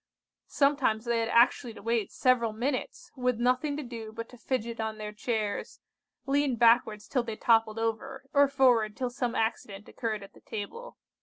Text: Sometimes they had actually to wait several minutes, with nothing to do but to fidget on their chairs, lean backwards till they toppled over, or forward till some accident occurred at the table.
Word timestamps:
Sometimes 0.47 1.05
they 1.05 1.19
had 1.19 1.29
actually 1.29 1.75
to 1.75 1.81
wait 1.83 2.11
several 2.11 2.53
minutes, 2.53 3.11
with 3.15 3.39
nothing 3.39 3.77
to 3.77 3.83
do 3.83 4.11
but 4.11 4.29
to 4.29 4.37
fidget 4.39 4.79
on 4.81 4.97
their 4.97 5.11
chairs, 5.13 5.79
lean 6.25 6.55
backwards 6.55 7.07
till 7.07 7.21
they 7.21 7.35
toppled 7.35 7.77
over, 7.77 8.27
or 8.33 8.47
forward 8.47 8.97
till 8.97 9.11
some 9.11 9.35
accident 9.35 9.87
occurred 9.87 10.23
at 10.23 10.33
the 10.33 10.41
table. 10.41 10.97